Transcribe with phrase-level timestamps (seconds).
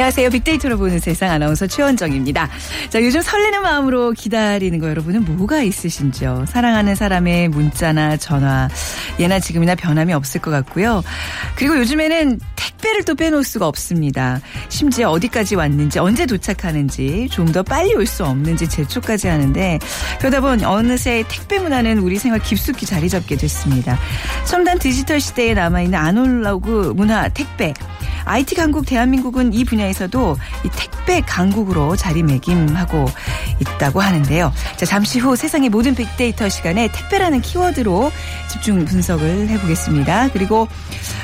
[0.00, 0.30] 안녕하세요.
[0.30, 2.48] 빅데이터로 보는 세상 아나운서 최원정입니다.
[2.88, 6.46] 자, 요즘 설레는 마음으로 기다리는 거 여러분은 뭐가 있으신지요?
[6.48, 8.70] 사랑하는 사람의 문자나 전화,
[9.18, 11.02] 예나 지금이나 변함이 없을 것 같고요.
[11.54, 14.40] 그리고 요즘에는 택배를 또 빼놓을 수가 없습니다.
[14.70, 19.78] 심지어 어디까지 왔는지, 언제 도착하는지, 좀 더 빨리 올 수 없는지 제초까지 하는데,
[20.18, 23.98] 그러다 보니 어느새 택배 문화는 우리 생활 깊숙이 자리 잡게 됐습니다.
[24.46, 27.74] 첨단 디지털 시대에 남아있는 아날로그 문화, 택배.
[28.24, 33.06] IT 강국 대한민국은 이 분야에서도 이 택배 강국으로 자리매김하고
[33.60, 34.52] 있다고 하는데요.
[34.76, 38.10] 자, 잠시 후 세상의 모든 빅데이터 시간에 택배라는 키워드로
[38.50, 40.30] 집중 분석을 해보겠습니다.
[40.32, 40.68] 그리고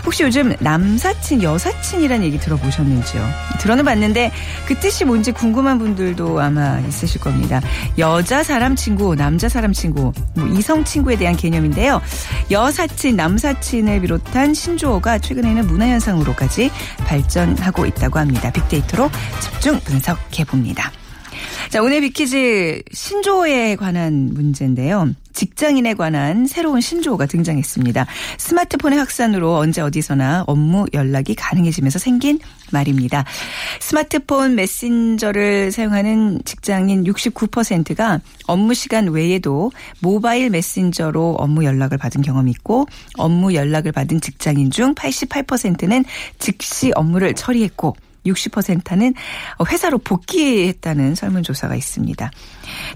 [0.05, 3.29] 혹시 요즘 남사친, 여사친이라는 얘기 들어보셨는지요?
[3.59, 4.31] 들어는 봤는데
[4.67, 7.61] 그 뜻이 뭔지 궁금한 분들도 아마 있으실 겁니다.
[7.99, 12.01] 여자 사람 친구, 남자 사람 친구, 뭐 이성 친구에 대한 개념인데요.
[12.51, 16.71] 여사친, 남사친을 비롯한 신조어가 최근에는 문화현상으로까지
[17.07, 18.51] 발전하고 있다고 합니다.
[18.51, 19.11] 빅데이터로
[19.41, 20.91] 집중 분석해 봅니다.
[21.71, 25.11] 자, 오늘 빅퀴즈 신조어에 관한 문제인데요.
[25.33, 28.07] 직장인에 관한 새로운 신조어가 등장했습니다.
[28.39, 32.39] 스마트폰의 확산으로 언제 어디서나 업무 연락이 가능해지면서 생긴
[32.73, 33.25] 말입니다.
[33.81, 42.87] 스마트폰 메신저를 사용하는 직장인 69%가 업무 시간 외에도 모바일 메신저로 업무 연락을 받은 경험이 있고
[43.17, 46.05] 업무 연락을 받은 직장인 중 88%는
[46.39, 47.97] 즉시 업무를 처리했고
[48.27, 49.15] 60%는
[49.69, 52.31] 회사로 복귀했다는 설문조사가 있습니다.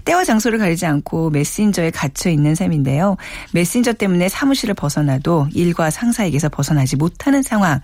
[0.05, 3.17] 때와 장소를 가리지 않고 메신저에 갇혀 있는 셈인데요.
[3.53, 7.81] 메신저 때문에 사무실을 벗어나도 일과 상사에게서 벗어나지 못하는 상황을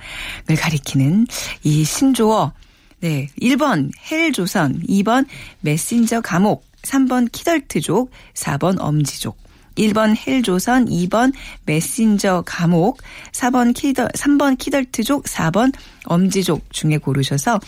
[0.59, 1.27] 가리키는
[1.63, 2.53] 이 신조어.
[2.99, 3.27] 네.
[3.41, 5.25] 1번 헬조선, 2번
[5.61, 9.37] 메신저 감옥, 3번 키덜트족, 4번 엄지족.
[9.77, 11.33] 1번 헬조선, 2번
[11.65, 12.99] 메신저 감옥,
[13.31, 15.73] 4번 키덜, 3번 키덜트족, 4번
[16.05, 17.59] 엄지족 중에 고르셔서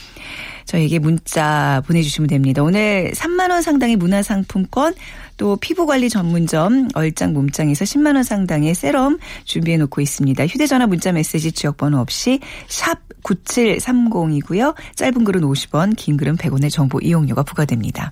[0.66, 2.62] 저에게 문자 보내주시면 됩니다.
[2.62, 4.94] 오늘 3만원 상당의 문화상품권,
[5.38, 10.46] 또 피부관리 전문점 얼짱 몸짱에서 10만원 상당의 세럼 준비해 놓고 있습니다.
[10.46, 14.76] 휴대전화 문자 메시지 지역번호 없이 샵 9730이고요.
[14.96, 18.12] 짧은 글은 50원, 긴 글은 100원의 정보 이용료가 부과됩니다.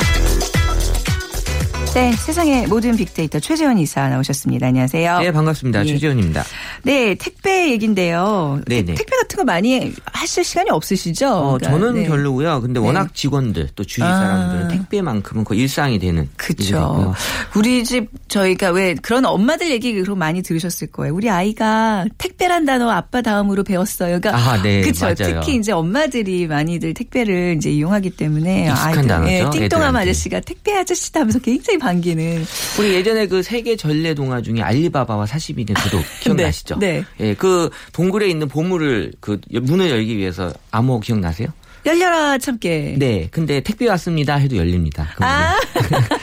[1.93, 4.67] 네, 세상의 모든 빅데이터 최재원 이사 나오셨습니다.
[4.67, 5.19] 안녕하세요.
[5.19, 5.81] 네, 반갑습니다.
[5.81, 5.85] 예.
[5.87, 6.45] 최재원입니다.
[6.83, 8.61] 네, 택배 얘긴데요.
[8.65, 8.95] 네네.
[8.95, 11.27] 택배 같은 거 많이 하실 시간이 없으시죠?
[11.27, 12.07] 어, 그러니까, 저는 네.
[12.07, 12.61] 별로고요.
[12.61, 14.13] 근데 워낙 직원들 또 주위 아.
[14.17, 16.29] 사람들은 택배만큼은 거의 일상이 되는.
[16.49, 17.13] 일이고요.
[17.57, 21.13] 우리 집 저희가 왜 그런 엄마들 얘기 그럼 많이 들으셨을 거예요.
[21.13, 24.21] 우리 아이가 택배란 단어 아빠 다음으로 배웠어요.
[24.21, 25.07] 그러니까 아, 네, 그쵸.
[25.07, 25.41] 맞아요.
[25.41, 29.95] 특히 이제 엄마들이 많이들 택배를 이제 이용하기 때문에 익숙한 아이들, 단어죠, 예, 띵동함.
[29.97, 32.45] 아저씨가 택배 아저씨다 하면서 굉장히 반기는
[32.79, 36.77] 우리 예전에 그 세계 전래 동화 중에 알리바바와 42년 도둑 기억나시죠?
[36.77, 37.03] 네.
[37.19, 41.49] 예, 그 동굴에 있는 보물을 그 문을 열기 위해서 암호 기억나세요?
[41.83, 42.95] 열려라 참깨.
[42.99, 43.27] 네.
[43.31, 45.09] 근데 택배 왔습니다 해도 열립니다.
[45.15, 45.55] 그 아.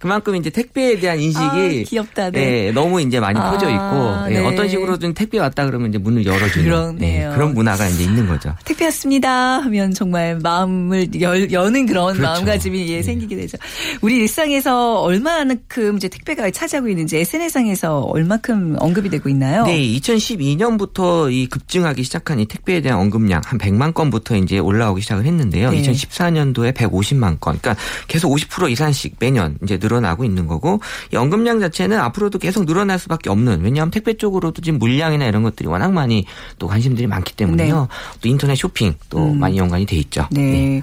[0.00, 2.68] 그만큼 이제 택배에 대한 인식이 아, 귀엽다, 네.
[2.68, 4.46] 예, 너무 이제 많이 아, 퍼져 있고 예, 네.
[4.46, 6.98] 어떤 식으로든 택배 왔다 그러면 이제 문을 열어주는.
[7.02, 8.54] 예, 그런 문화가 이제 있는 거죠.
[8.64, 12.22] 택배 왔습니다 하면 정말 마음을 열, 여는 그런 그렇죠.
[12.22, 13.58] 마음가짐이 예, 생기게 되죠.
[14.00, 19.64] 우리 일상에서 얼마만큼 이제 택배가 차지하고 있는지 SNS상에서 얼마큼 언급이 되고 있나요?
[19.64, 25.26] 네, 2012년부터 이 급증하기 시작한 이 택배에 대한 언급량 한 100만 건부터 이제 올라오기 시작을
[25.26, 25.72] 했는데요.
[25.72, 25.82] 네.
[25.82, 27.58] 2014년도에 150만 건.
[27.60, 27.76] 그러니까
[28.08, 30.80] 계속 50% 이상씩 매년 이제 늘 어나고 있는 거고
[31.12, 35.68] 이 언급량 자체는 앞으로도 계속 늘어날 수밖에 없는 왜냐하면 택배 쪽으로도 지금 물량이나 이런 것들이
[35.68, 36.24] 워낙 많이
[36.58, 37.88] 또 관심들이 많기 때문에요.
[38.20, 40.26] 또 인터넷 쇼핑 또 많이 연관이 돼 있죠.
[40.30, 40.82] 네.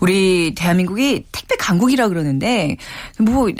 [0.00, 2.76] 우리 대한민국이 택배 강국이라 그러는데
[3.18, 3.54] 뭐왜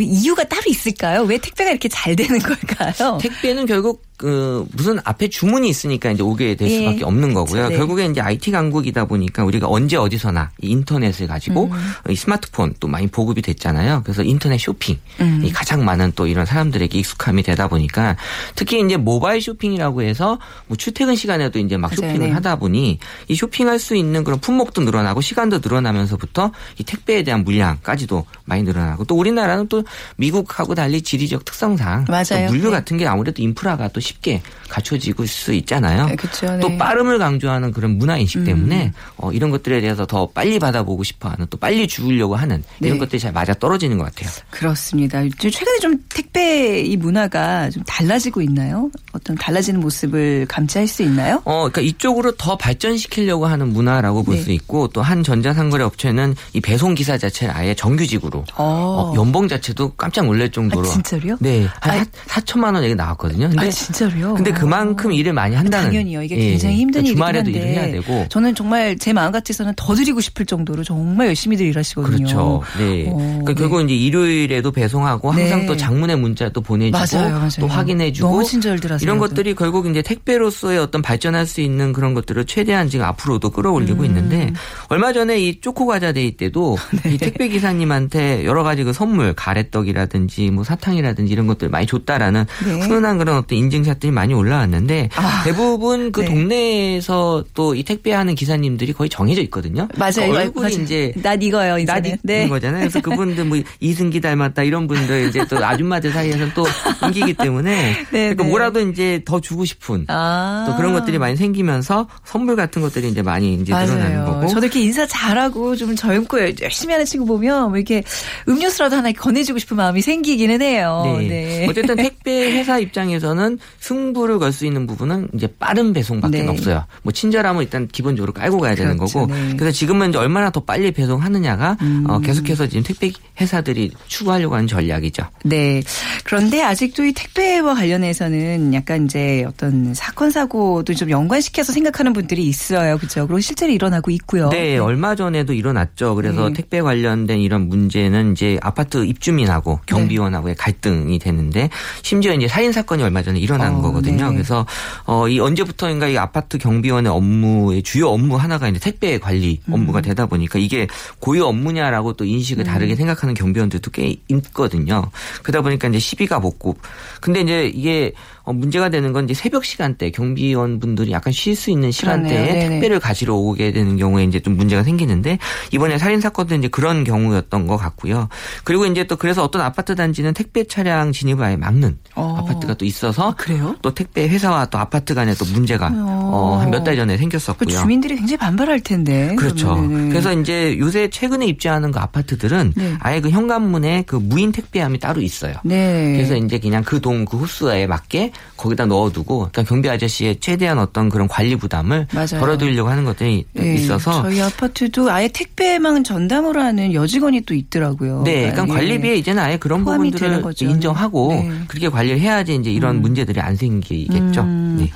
[0.00, 1.22] 이유가 따로 있을까요?
[1.22, 3.18] 왜 택배가 이렇게 잘 되는 걸까요?
[3.18, 6.78] 택배는 결국 그 무슨 앞에 주문이 있으니까 이제 오게 될 예.
[6.78, 7.68] 수밖에 없는 거고요.
[7.68, 7.76] 네.
[7.76, 11.92] 결국에 이제 IT 강국이다 보니까 우리가 언제 어디서나 이 인터넷을 가지고 음.
[12.10, 14.02] 이 스마트폰 또 많이 보급이 됐잖아요.
[14.02, 15.40] 그래서 인터넷 쇼핑 음.
[15.44, 18.16] 이 가장 많은 또 이런 사람들에게 익숙함이 되다 보니까
[18.56, 22.10] 특히 이제 모바일 쇼핑이라고 해서 뭐 출퇴근 시간에도 이제 막 맞아요.
[22.10, 22.32] 쇼핑을 네.
[22.32, 22.98] 하다 보니
[23.28, 29.04] 이 쇼핑할 수 있는 그런 품목도 늘어나고 시간도 늘어나면서부터 이 택배에 대한 물량까지도 많이 늘어나고
[29.04, 29.84] 또 우리나라는 또
[30.16, 32.48] 미국하고 달리 지리적 특성상 맞아요.
[32.48, 32.70] 또 물류 네.
[32.70, 36.06] 같은 게 아무래도 인프라가 또 쉽게 갖춰지고 수 있잖아요.
[36.06, 36.78] 네, 그쵸, 또 네.
[36.78, 38.44] 빠름을 강조하는 그런 문화 인식 음.
[38.44, 42.98] 때문에 어, 이런 것들에 대해서 더 빨리 받아보고 싶어하는 또 빨리 주우려고 하는 이런 네.
[42.98, 44.30] 것들이 잘 맞아 떨어지는 것 같아요.
[44.50, 45.20] 그렇습니다.
[45.38, 48.90] 좀 최근에 좀 택배 이 문화가 좀 달라지고 있나요?
[49.12, 51.42] 어떤 달라지는 모습을 감지할 수 있나요?
[51.44, 54.42] 어, 그러니까 이쪽으로 더 발전시키려고 하는 문화라고 볼 네.
[54.42, 59.94] 수 있고 또 한 전자상거래 업체는 이 배송 기사 자체를 아예 정규직으로 어, 연봉 자체도
[59.96, 61.36] 깜짝 놀랄 정도로 아, 진짜로요?
[61.40, 62.04] 네, 한 아이.
[62.26, 63.48] 4, 천만 원 얘기 나왔거든요.
[63.48, 64.34] 근데 아, 진짜로요?
[64.34, 66.22] 근데 그만큼 일을 많이 한다는 당연히요.
[66.22, 69.72] 이게 예, 굉장히 힘든 그러니까 일이긴 한데 일을 해야 되고 저는 정말 제 마음 같아서는
[69.76, 72.16] 더 드리고 싶을 정도로 정말 열심히들 일하시거든요.
[72.16, 72.62] 그렇죠.
[72.78, 73.08] 네.
[73.08, 73.54] 어, 그러니까 네.
[73.54, 75.66] 결국 이제 일요일에도 배송하고 항상 네.
[75.66, 77.50] 또 장문의 문자도 보내주고 맞아요, 맞아요.
[77.60, 79.04] 또 확인해주고 너무 친절들하세요.
[79.04, 84.00] 이런 것들이 결국 이제 택배로서의 어떤 발전할 수 있는 그런 것들을 최대한 지금 앞으로도 끌어올리고
[84.00, 84.04] 음.
[84.04, 84.52] 있는데
[84.88, 87.14] 얼마 전에 이 초코 과자 데이 때도 네.
[87.14, 92.72] 이 택배 기사님한테 여러 가지 그 선물 가래떡이라든지 뭐 사탕이라든지 이런 것들 많이 줬다라는 네.
[92.80, 95.42] 훈훈한 그런 어떤 인증 샷들이 많이 올라왔는데 아.
[95.44, 96.26] 대부분 그 네.
[96.26, 99.86] 동네에서 또 이 택배하는 기사님들이 거의 정해져 있거든요.
[99.96, 100.12] 맞아요.
[100.16, 100.82] 그러니까 얼굴이 맞아요.
[100.82, 101.84] 이제 낯익어요.
[101.84, 102.18] 나 이제는.
[102.22, 102.48] 네.
[102.48, 102.80] 거잖아요.
[102.80, 106.66] 그래서 그분들 뭐 이승기 닮았다 이런 분들 이제 또 아줌마들 사이에서는 또
[107.04, 108.48] 인기이기 때문에 그러니까 네.
[108.48, 110.66] 뭐라도 이제 더 주고 싶은 아.
[110.68, 114.24] 또 그런 것들이 많이 생기면서 선물 같은 것들이 이제 많이 이제 늘어나는 맞아요.
[114.32, 114.46] 거고.
[114.48, 118.02] 저도 이렇게 인사 잘하고 좀 젊고 열심히 하는 친구 보면 뭐 이렇게
[118.48, 121.02] 음료수라도 하나 건네주고 싶은 마음이 생기기는 해요.
[121.20, 121.28] 네.
[121.28, 121.66] 네.
[121.68, 126.48] 어쨌든 택배 회사 입장에서는 승부를 걸 수 있는 부분은 이제 빠른 배송밖에 네.
[126.48, 126.84] 없어요.
[127.02, 129.20] 뭐 친절함은 일단 기본적으로 깔고 가야 되는 그렇죠.
[129.20, 129.32] 거고.
[129.32, 129.54] 네.
[129.56, 132.04] 그래서 지금은 이제 얼마나 더 빨리 배송하느냐가 음.
[132.08, 135.22] 어, 계속해서 지금 택배 회사들이 추구하려고 하는 전략이죠.
[135.44, 135.82] 네.
[136.24, 142.96] 그런데 아직도 이 택배와 관련해서는 약간 이제 어떤 사건 사고도 좀 연관시켜서 생각하는 분들이 있어요.
[142.96, 143.26] 그렇죠?
[143.26, 144.48] 그리고 실제로 일어나고 있고요.
[144.48, 146.14] 네, 얼마 전에도 일어났죠.
[146.14, 146.54] 그래서 네.
[146.54, 151.68] 택배 관련된 이런 문제는 이제 아파트 입주민하고 경비원하고의 갈등이 되는데
[152.02, 154.28] 심지어 이제 살인 사건이 얼마 전에 일어 난 어, 거거든요.
[154.28, 154.34] 네.
[154.34, 154.66] 그래서
[155.04, 159.74] 어, 이 언제부터인가 이 아파트 경비원의 업무의 주요 업무 하나가 이제 택배 관리 음.
[159.74, 160.86] 업무가 되다 보니까 이게
[161.18, 165.10] 고유 업무냐라고 또 인식을 다르게 생각하는 경비원들도 꽤 있거든요.
[165.42, 166.76] 그러다 보니까 이제 시비가 붙고
[167.20, 168.12] 근데 이제 이게
[168.48, 172.68] 어, 문제가 되는 건 이제 새벽 시간대 경비원 분들이 약간 쉴 수 있는 시간대에.
[172.70, 175.38] 택배를 가지러 오게 되는 경우에 이제 좀 문제가 생기는데
[175.70, 178.28] 이번에 살인 사건도 이제 그런 경우였던 것 같고요.
[178.64, 182.36] 그리고 이제 또 그래서 어떤 아파트 단지는 택배 차량 진입을 아예 막는 어.
[182.38, 183.76] 아파트가 또 있어서 그래요?
[183.82, 186.30] 또 택배 회사와 또 아파트 간에 또 문제가 어.
[186.32, 187.68] 어, 한몇 달 전에 그 생겼었고요.
[187.68, 189.34] 주민들이 굉장히 반발할 텐데.
[189.36, 189.74] 그렇죠.
[189.74, 190.08] 그러면은.
[190.08, 192.96] 그래서 이제 요새 최근에 입주하는 그 아파트들은 네.
[193.00, 195.54] 아예 그 현관문에 그 무인 택배함이 따로 있어요.
[195.64, 196.14] 네.
[196.16, 201.28] 그래서 이제 그냥 그 동그 호수에 맞게 거기다 넣어두고 그러니까 경비 아저씨의 최대한 어떤 그런
[201.28, 202.26] 관리 부담을 맞아요.
[202.40, 208.22] 덜어드리려고 하는 것들이 네, 있어서 저희 아파트도 아예 택배망 전담으로 하는 여직원이 또 있더라고요.
[208.24, 208.78] 네, 그러니까 예.
[208.78, 210.42] 관리비에 이제는 아예 그런 부분들을.
[210.60, 211.50] 인정하고 네.
[211.68, 214.40] 그렇게 관리를 해야지 이제 이런 문제들이 안 생기겠죠.
[214.42, 214.76] 음.
[214.80, 214.90] 네.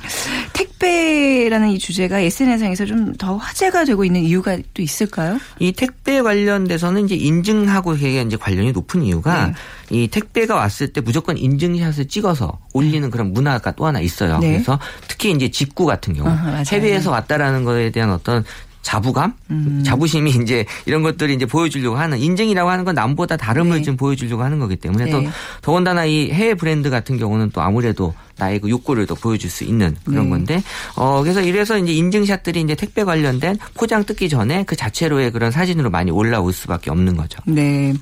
[0.52, 5.38] 택배라는 이 주제가 SNS상에서 좀 더 화제가 되고 있는 이유가 또 있을까요?
[5.58, 9.52] 이 택배 관련돼서는 이제 인증하고 이게 이제 관련이 높은 이유가 네.
[9.90, 14.38] 이 택배가 왔을 때 무조건 인증샷을 찍어서 올리는 그런 문화가 또 하나 있어요.
[14.38, 14.52] 네.
[14.52, 16.64] 그래서 특히 이제 직구 같은 경우 맞아요.
[16.70, 18.44] 해외에서 왔다라는 거에 대한 어떤
[18.82, 19.82] 자부감, 음.
[19.84, 23.82] 자부심이 이제 이런 것들이 이제 보여주려고 하는 인증이라고 하는 건 남보다 다름을 네.
[23.82, 25.10] 좀 보여주려고 하는 거기 때문에 네.
[25.10, 25.22] 또
[25.62, 28.12] 더군다나 이 해외 브랜드 같은 경우는 또 아무래도
[28.42, 30.30] 나의 그 욕구를 더 보여줄 수 있는 그런 네.
[30.30, 30.62] 건데
[30.96, 35.90] 어 그래서 이래서 이제 인증샷들이 이제 택배 관련된 포장 뜯기 전에 그 자체로의 그런 사진으로
[35.90, 37.38] 많이 올라올 수밖에 없는 거죠.
[37.46, 37.94] 네.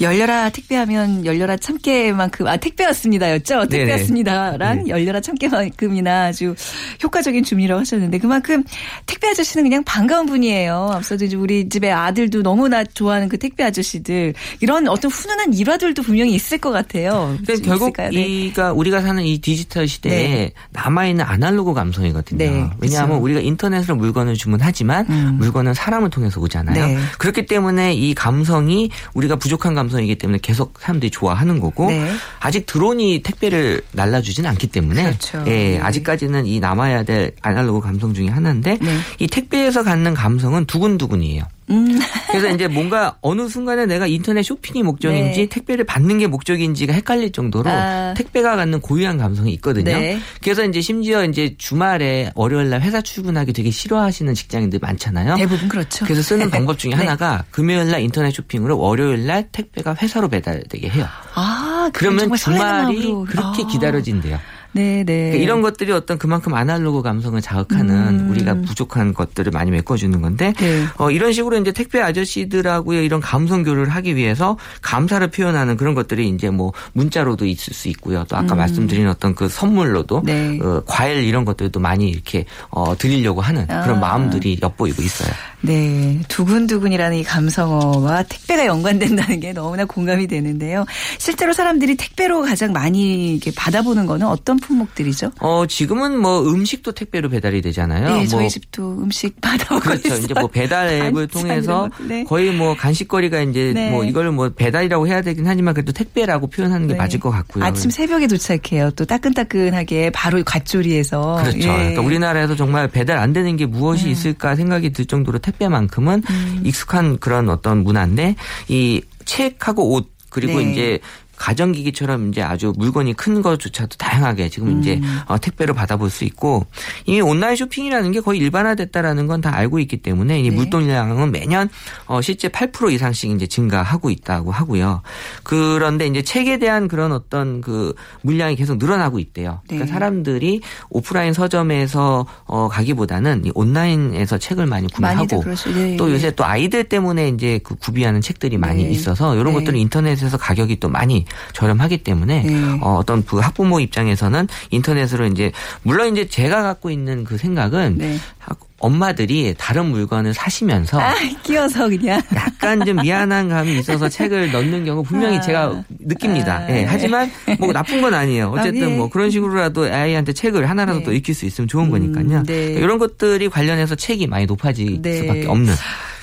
[0.00, 3.66] 열려라 택배하면 열려라 참깨만큼 아 택배 왔습니다였죠.
[3.66, 3.92] 택배 네네.
[3.92, 4.90] 왔습니다랑 네.
[4.90, 6.54] 열려라 참깨만큼이나 아주
[7.02, 8.62] 효과적인 주민이라고 하셨는데 그만큼
[9.06, 10.90] 택배 아저씨는 그냥 반가운 분이에요.
[10.94, 16.32] 앞서도 이제 우리 집에 아들도 너무나 좋아하는 그 택배 아저씨들 이런 어떤 훈훈한 일화들도 분명히
[16.34, 17.36] 있을 것 같아요.
[17.42, 17.96] 그러니까 좀 결국?
[17.96, 18.22] 네.
[18.22, 20.52] 이가 우리가 사는 이 디지털 시대에 네.
[20.70, 22.38] 남아있는 아날로그 감성이거든요.
[22.38, 23.22] 네, 왜냐하면 그렇죠.
[23.22, 25.36] 우리가 인터넷으로 물건을 주문하지만 음.
[25.38, 26.86] 물건은 사람을 통해서 오잖아요.
[26.86, 26.98] 네.
[27.18, 32.10] 그렇기 때문에 이 감성이 우리가 부족한 감성이기 때문에 계속 사람들이 좋아하는 거고 네.
[32.38, 35.44] 아직 드론이 택배를 날라주지는 않기 때문에 그렇죠.
[35.46, 35.78] 예, 네.
[35.80, 38.96] 아직까지는 이 남아야 될 아날로그 감성 중에 하나인데 네.
[39.18, 41.44] 이 택배에서 갖는 감성은 두근두근이에요.
[41.70, 41.98] 음.
[42.28, 45.46] 그래서 이제 뭔가 어느 순간에 내가 인터넷 쇼핑이 목적인지 네.
[45.46, 48.14] 택배를 받는 게 목적인지가 헷갈릴 정도로 아.
[48.14, 49.84] 택배가 갖는 고유한 감성이 있거든요.
[49.98, 50.18] 네.
[50.42, 55.36] 그래서 이제 심지어 이제 주말에 월요일 날 회사 출근하기 되게 싫어하시는 직장인들 많잖아요.
[55.36, 56.04] 대부분 그렇죠.
[56.04, 56.96] 그래서 쓰는 방법 중에 네.
[56.96, 61.06] 하나가 금요일 날 인터넷 쇼핑으로 월요일 날 택배가 회사로 배달되게 해요.
[61.34, 63.12] 아, 그러면 주말이.
[63.28, 63.66] 그렇게 아.
[63.66, 64.38] 기다려진대요.
[64.72, 65.04] 네, 네.
[65.04, 68.30] 그러니까 이런 것들이 어떤 그만큼 아날로그 감성을 자극하는 음.
[68.30, 70.84] 우리가 부족한 것들을 많이 메꿔주는 건데 네.
[70.96, 76.28] 어, 이런 식으로 이제 택배 아저씨들하고의 이런 감성 교류를 하기 위해서 감사를 표현하는 그런 것들이
[76.28, 78.24] 이제 뭐 문자로도 있을 수 있고요.
[78.28, 80.24] 또 아까 말씀드린 어떤 그 선물로도 음.
[80.24, 80.58] 네.
[80.62, 84.00] 어, 과일 이런 것들도 많이 이렇게 어, 드리려고 하는 그런 아.
[84.00, 85.30] 마음들이 엿보이고 있어요.
[85.62, 86.20] 네.
[86.28, 90.86] 두근두근이라는 이 감성어와 택배가 연관된다는 게 너무나 공감이 되는데요.
[91.18, 95.32] 실제로 사람들이 택배로 가장 많이 이렇게 받아보는 거는 어떤 품목들이죠?
[95.40, 98.08] 어, 지금은 뭐 음식도 택배로 배달이 되잖아요.
[98.08, 100.08] 네, 뭐 저희 집도 음식 받아오고 그렇죠.
[100.08, 100.20] 있어요.
[100.20, 101.90] 이제 뭐 배달 앱을 통해서.
[102.06, 102.24] 네.
[102.24, 103.90] 거의 뭐 간식거리가 이제 네.
[103.90, 106.98] 뭐 이걸 뭐 배달이라고 해야 되긴 하지만 그래도 택배라고 표현하는 게 네.
[106.98, 107.64] 맞을 것 같고요.
[107.64, 108.90] 아침 새벽에 도착해요.
[108.92, 111.38] 또 따끈따끈하게 바로 갓조리에서.
[111.40, 111.58] 그렇죠.
[111.58, 111.62] 예.
[111.62, 114.10] 그러니까 우리나라에서 정말 배달 안 되는 게 무엇이 네.
[114.10, 116.62] 있을까 생각이 들 정도로 택배만큼은 음.
[116.64, 118.36] 익숙한 그런 어떤 문화인데
[118.68, 120.70] 이 책하고 옷 그리고 네.
[120.70, 120.98] 이제
[121.40, 124.80] 가전기기처럼 이제 아주 물건이 큰 것조차도 다양하게 지금 음.
[124.80, 126.66] 이제 어, 택배로 받아볼 수 있고
[127.06, 130.54] 이미 온라인 쇼핑이라는 게 거의 일반화됐다라는 건 다 알고 있기 때문에 이 네.
[130.54, 131.68] 물동량은 매년
[132.06, 135.02] 어, 실제 8% 이상씩 이제 증가하고 있다고 하고요.
[135.42, 139.60] 그런데 이제 책에 대한 그런 어떤 그 물량이 계속 늘어나고 있대요.
[139.66, 139.92] 그러니까 네.
[139.92, 145.42] 사람들이 오프라인 서점에서 어, 가기보다는 이 온라인에서 책을 많이 구매하고
[145.72, 146.12] 네, 또 네.
[146.12, 148.90] 요새 또 아이들 때문에 이제 그 구비하는 책들이 많이 네.
[148.90, 149.60] 있어서 이런 네.
[149.60, 152.78] 것들은 인터넷에서 가격이 또 많이 저렴하기 때문에 네.
[152.80, 158.16] 어, 어떤 그 학부모 입장에서는 인터넷으로 이제 물론 이제 제가 갖고 있는 그 생각은 네.
[158.38, 162.22] 학- 엄마들이 다른 물건을 사시면서 아, 끼어서 그냥.
[162.34, 165.40] 약간 좀 미안한 감이 있어서 책을 넣는 경우 분명히 아.
[165.42, 166.60] 제가 느낍니다.
[166.60, 166.84] 아, 예, 네.
[166.88, 168.48] 하지만 뭐 나쁜 건 아니에요.
[168.48, 168.96] 어쨌든 아, 네.
[168.96, 171.04] 뭐 그런 식으로라도 아이한테 책을 하나라도 네.
[171.04, 172.38] 더 익힐 수 있으면 좋은 거니까요.
[172.38, 172.72] 음, 네.
[172.72, 175.18] 이런 것들이 관련해서 책이 많이 높아질 네.
[175.18, 175.74] 수밖에 없는.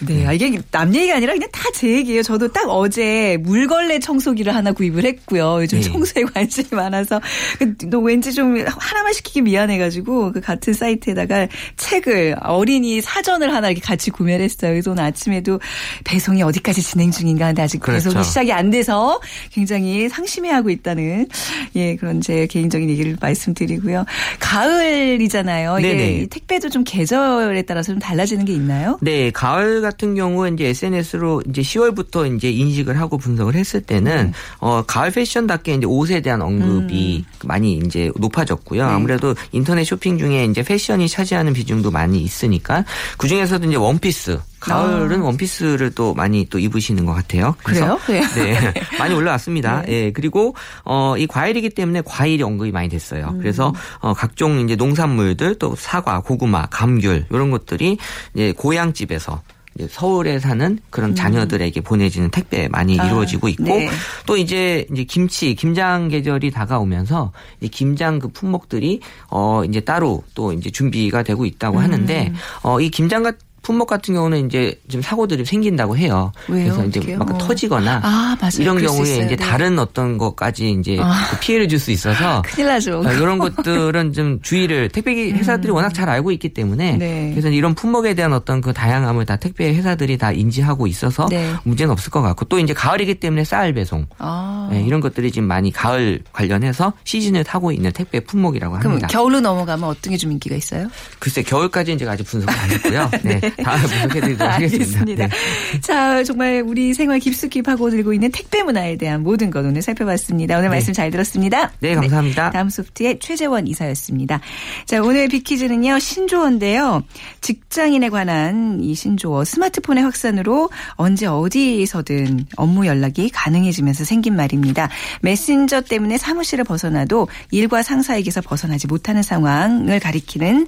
[0.05, 2.23] 네, 아, 이게 남 얘기가 아니라 그냥 다 제 얘기예요.
[2.23, 5.61] 저도 딱 어제 물걸레 청소기를 하나 구입을 했고요.
[5.61, 5.83] 요즘 네.
[5.87, 7.21] 청소에 관심이 많아서
[7.59, 13.81] 그, 너 왠지 좀 하나만 시키기 미안해가지고 그 같은 사이트에다가 책을 어린이 사전을 하나 이렇게
[13.81, 14.71] 같이 구매를 했어요.
[14.71, 15.59] 그래서 오늘 아침에도
[16.03, 18.09] 배송이 어디까지 진행 중인가 하는데 아직 그렇죠.
[18.09, 19.19] 배송이 시작이 안 돼서
[19.51, 21.27] 굉장히 상심해하고 있다는
[21.75, 24.03] 예 그런 제 개인적인 얘기를 말씀드리고요.
[24.39, 25.79] 가을이잖아요.
[25.79, 26.11] 이게 네네.
[26.21, 28.97] 이 택배도 좀 계절에 따라서 좀 달라지는 게 있나요?
[29.01, 34.83] 네, 가을 같은 경우 이제 SNS로 이제 10월부터 이제 인식을 하고 분석을 했을 때는 어
[34.85, 38.85] 가을 패션답게 이제 옷에 대한 언급이 많이 이제 높아졌고요.
[38.85, 38.91] 네.
[38.93, 42.83] 아무래도 인터넷 쇼핑 중에 이제 패션이 차지하는 비중도 많이 있으니까
[43.17, 47.55] 그 중에서도 이제 원피스 가을은 원피스를 또 많이 또 입으시는 것 같아요.
[47.63, 47.99] 그래요?
[48.07, 48.21] 네.
[48.33, 48.73] 네.
[48.97, 49.83] 많이 올라왔습니다.
[49.87, 50.11] 예.
[50.11, 53.29] 그리고 어 이 과일이기 때문에 과일이 언급이 많이 됐어요.
[53.33, 53.39] 음.
[53.39, 57.97] 그래서 어 각종 이제 농산물들 또 사과, 고구마, 감귤 이런 것들이
[58.33, 59.41] 이제 고향집에서
[59.89, 63.01] 서울에 사는 그런 자녀들에게 보내지는 택배 많이 음.
[63.01, 63.89] 아, 이루어지고 있고 네.
[64.25, 70.53] 또 이제 이제 김치, 김장 계절이 다가오면서 이제 김장 그 품목들이 어 이제 따로 또
[70.53, 71.45] 이제 준비가 되고 음.
[71.45, 73.35] 있다고 하는데 어 이 김장 같
[73.67, 76.31] 품목 같은 경우는 이제 좀 사고들이 생긴다고 해요.
[76.47, 76.73] 왜요?
[76.73, 77.17] 그래서 이제 어떡해요?
[77.17, 77.37] 막 어.
[77.37, 78.37] 터지거나 아.
[78.59, 79.17] 이런 경우에.
[79.17, 79.35] 이제 네.
[79.35, 81.27] 다른 어떤 것까지 이제 아.
[81.31, 83.01] 그 피해를 줄 수 있어서 큰일 나죠.
[83.05, 86.99] 어, 이런 것들은 좀 주의를 택배 회사들이 워낙 잘 알고 있기 때문에 음.
[86.99, 87.29] 네.
[87.31, 91.53] 그래서 이런 품목에 대한 어떤 그 다양함을 다 택배 회사들이 다 인지하고 있어서 네.
[91.63, 94.69] 문제는 없을 것 같고 또 이제 가을이기 때문에 쌀 배송 아.
[94.71, 99.07] 네, 이런 것들이 지금 많이 가을 관련해서 시즌을 타고 있는 택배 품목이라고 그럼 합니다.
[99.09, 100.87] 겨울로 넘어가면 어떤 게 좀 인기가 있어요?
[101.19, 103.11] 글쎄 겨울까지는 제가 아직 분석을 안 했고요.
[103.23, 104.99] 네, 다음에 분석해드리도록 하겠습니다.
[104.99, 105.27] 알겠습니다.
[105.27, 105.79] 네.
[105.81, 110.55] 자, 정말 우리 생활 깊숙이 파고들고 있는 택배 문화에 대한 모든 것 오늘 살펴봤습니다.
[110.55, 110.75] 오늘 네.
[110.75, 111.71] 말씀 잘 들었습니다.
[111.79, 112.51] 네, 감사합니다.
[112.51, 114.39] 다음 소프트의 최재원 이사였습니다.
[114.85, 117.03] 자, 오늘 빅퀴즈는요, 신조어인데요.
[117.41, 124.89] 직장인에 관한 이 신조어, 스마트폰의 확산으로 언제 어디서든 업무 연락이 가능해지면서 생긴 말입니다.
[125.21, 130.67] 메신저 때문에 사무실을 벗어나도 일과 상사에게서 벗어나지 못하는 상황을 가리키는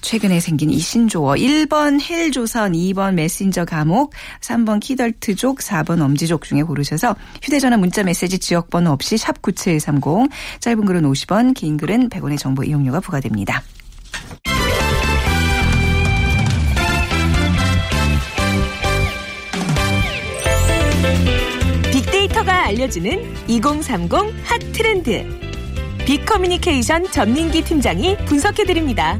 [0.00, 1.34] 최근에 생긴 이 신조어.
[1.34, 8.90] 1번 헬조선, 2번 메신저 감옥, 3번 키덜트족, 4번 엄지족 중에 고르셔서 휴대전화 문자 메시지 지역번호
[8.90, 10.30] 없이 샵 9730,
[10.60, 13.62] 짧은 글은 50원, 긴 글은 100원의 정보 이용료가 부과됩니다.
[21.92, 24.12] 빅데이터가 알려주는 2030
[24.44, 25.24] 핫 트렌드.
[26.06, 29.18] 빅커뮤니케이션 전민기 팀장이 분석해드립니다.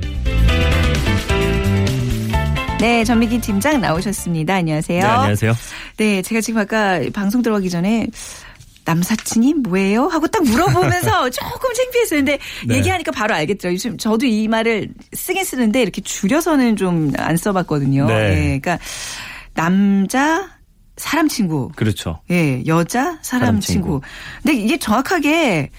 [2.85, 4.57] 네, 전미기 팀장 나오셨습니다.
[4.57, 5.00] 안녕하세요.
[5.00, 5.55] 네, 안녕하세요.
[5.97, 8.09] 네, 제가 지금 아까 방송 들어가기 전에
[8.85, 10.09] 남사친이 뭐예요?
[10.09, 12.19] 하고 딱 물어보면서 조금 창피했어요.
[12.19, 12.75] 근데 네.
[12.76, 13.73] 얘기하니까 바로 알겠죠.
[13.73, 18.05] 요즘 저도 이 말을 쓰긴 쓰는데 이렇게 줄여서는 좀 안 써봤거든요.
[18.05, 18.14] 네.
[18.14, 18.79] 예, 그러니까
[19.55, 20.50] 남자
[20.99, 21.71] 사람 친구.
[21.76, 22.21] 그렇죠.
[22.31, 23.62] 예, 여자 사람, 사람 친구.
[23.62, 24.00] 친구.
[24.43, 25.71] 근데 이게 정확하게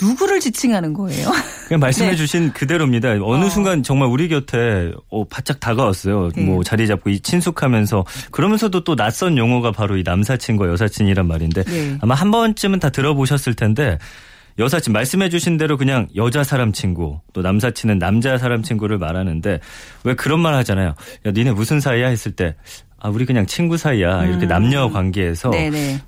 [0.00, 1.30] 누구를 지칭하는 거예요?
[1.68, 2.52] 그냥 말씀해주신 네.
[2.52, 3.10] 그대로입니다.
[3.22, 3.48] 어느 어.
[3.48, 6.30] 순간 정말 우리 곁에 어, 바짝 다가왔어요.
[6.34, 6.44] 네.
[6.44, 11.98] 뭐 자리 잡고 친숙하면서 그러면서도 또 낯선 용어가 바로 이 남사친과 여사친이란 말인데 네.
[12.00, 13.98] 아마 한 번쯤은 다 들어보셨을 텐데.
[14.56, 19.58] 여사친 말씀해 주신 대로 그냥 여자 사람 친구 또 남사친은 남자 사람 친구를 말하는데
[20.04, 20.94] 왜 그런 말 하잖아요.
[21.26, 22.54] 야 니네 무슨 사이야 했을 때
[23.04, 24.24] 아, 우리 그냥 친구 사이야.
[24.24, 24.48] 이렇게 음.
[24.48, 25.50] 남녀 관계에서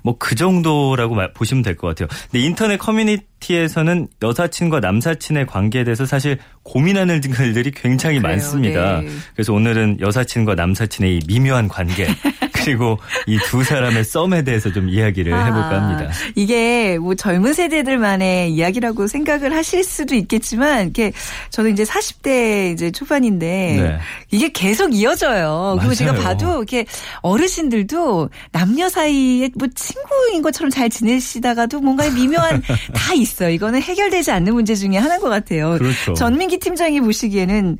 [0.01, 2.07] 뭐 그 정도라고 보시면 될 것 같아요.
[2.31, 9.01] 근데 인터넷 커뮤니티에서는 여사친과 남사친의 관계에 대해서 사실 고민하는 글들이 굉장히 그래요, 많습니다.
[9.01, 9.09] 네.
[9.35, 12.07] 그래서 오늘은 여사친과 남사친의 이 미묘한 관계
[12.67, 16.11] 그리고 이 두 사람의 썸에 대해서 좀 이야기를 아, 해볼까 합니다.
[16.35, 21.13] 이게 뭐 젊은 세대들만의 이야기라고 생각을 하실 수도 있겠지만 이게
[21.49, 23.99] 저는 이제 40대 이제 초반인데 네.
[24.31, 25.77] 이게 계속 이어져요.
[25.79, 25.93] 그리고 맞아요.
[25.95, 26.85] 제가 봐도 이렇게
[27.21, 32.61] 어르신들도 남녀 사이에 뭐 친구인 것처럼 잘 지내시다가도 뭔가 미묘한
[32.93, 33.49] 다 있어요.
[33.49, 35.77] 이거는 해결되지 않는 문제 중에 하나인 것 같아요.
[35.77, 36.13] 그렇죠.
[36.15, 37.77] 전민기 팀장이 보시기에는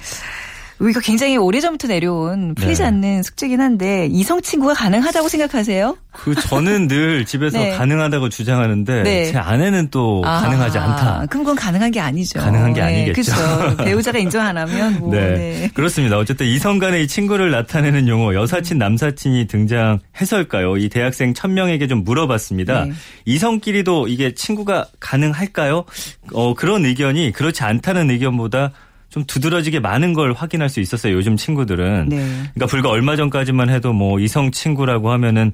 [0.79, 2.88] 이거 굉장히 오래전부터 내려온 풀리지 네.
[2.88, 5.98] 않는 숙제긴 한데 이성 친구가 가능하다고 생각하세요?
[6.12, 7.72] 그 저는 늘 집에서 네.
[7.72, 9.31] 가능하다고 주장하는데 네.
[9.31, 11.25] 제 아내는 또 아, 가능하지 않다.
[11.29, 12.39] 그럼 그건 가능한 게 아니죠.
[12.39, 13.34] 가능한 게 네, 아니겠죠.
[13.34, 13.77] 그렇죠.
[13.84, 15.12] 배우자가 인정 안 하면 뭐.
[15.12, 15.31] 네.
[15.31, 15.69] 네.
[15.74, 16.17] 그렇습니다.
[16.17, 20.77] 어쨌든 이성 간의 이 친구를 나타내는 용어 여사친 남사친이 등장해서일까요?
[20.77, 22.86] 이 대학생 1000명에게 좀 물어봤습니다.
[22.86, 22.91] 네.
[23.25, 25.86] 이성끼리도 이게 친구가 가능할까요?
[26.34, 28.72] 어, 그런 의견이 그렇지 않다는 의견보다
[29.10, 31.14] 좀 두드러지게 많은 걸 확인할 수 있었어요.
[31.14, 32.10] 요즘 친구들은.
[32.10, 32.18] 네.
[32.54, 35.54] 그러니까 불과 얼마 전까지만 해도 뭐 이성 친구라고 하면은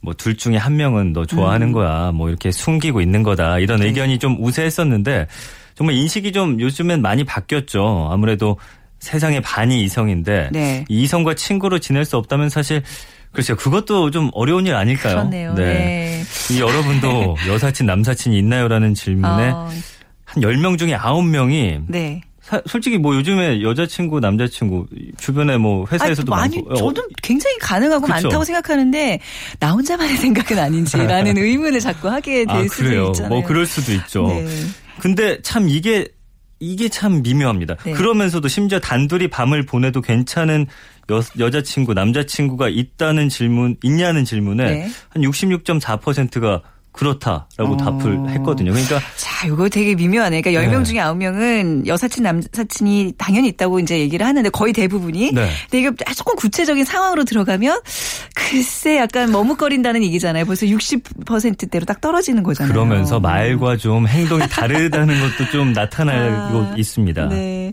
[0.00, 1.72] 뭐 둘 중에 한 명은 너 좋아하는 음.
[1.72, 2.12] 거야.
[2.12, 3.58] 뭐 이렇게 숨기고 있는 거다.
[3.58, 3.86] 이런 네.
[3.86, 5.26] 의견이 좀 우세했었는데
[5.74, 8.08] 정말 인식이 좀 요즘엔 많이 바뀌었죠.
[8.10, 8.58] 아무래도
[9.00, 10.84] 세상의 반이 이성인데 네.
[10.88, 12.82] 이성과 친구로 지낼 수 없다면 사실
[13.32, 13.56] 글쎄요.
[13.56, 15.16] 그것도 좀 어려운 일 아닐까요?
[15.16, 15.54] 그렇네요.
[15.54, 15.64] 네.
[15.64, 16.54] 네.
[16.54, 19.70] 이 여러분도 여사친 남사친이 있나요라는 질문에 어.
[20.24, 22.22] 한 10명 중에 9명이 네.
[22.48, 24.86] 사, 솔직히 뭐 요즘에 여자친구, 남자친구
[25.18, 26.68] 주변에 뭐 회사에서도 아니, 많고.
[26.70, 28.12] 많이 저도 굉장히 가능하고 그쵸?
[28.12, 29.20] 많다고 생각하는데
[29.60, 33.06] 나 혼자만의 생각은 아닌지라는 의문을 자꾸 하게 될 아, 수도 그래요.
[33.08, 33.28] 있잖아요.
[33.28, 34.28] 뭐 그럴 수도 있죠.
[34.28, 34.46] 네.
[34.98, 36.08] 근데 참 이게
[36.58, 37.76] 이게 참 미묘합니다.
[37.84, 37.92] 네.
[37.92, 40.66] 그러면서도 심지어 단둘이 밤을 보내도 괜찮은
[41.10, 44.90] 여, 여자친구, 남자친구가 있다는 질문, 있냐는 질문에 네.
[45.10, 46.62] 한 66.4%가
[46.98, 47.76] 그렇다라고 어.
[47.76, 48.72] 답을 했거든요.
[48.72, 50.40] 그러니까 자, 이거 되게 미묘하네.
[50.42, 50.84] 그러니까 10명 네.
[50.84, 55.48] 중에 9명은 여사친 남사친이 당연히 있다고 이제 얘기를 하는데 거의 대부분이 네.
[55.70, 57.80] 근데 이게 조금 구체적인 상황으로 들어가면
[58.34, 60.44] 글쎄 약간 머뭇거린다는 얘기잖아요.
[60.44, 62.72] 벌써 60%대로 딱 떨어지는 거잖아요.
[62.72, 67.28] 그러면서 말과 좀 행동이 다르다는 것도 좀 나타나고 아, 있습니다.
[67.28, 67.72] 네.